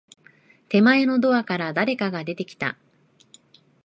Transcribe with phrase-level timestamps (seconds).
[0.69, 2.75] 手前のドアから、誰かが出てきた。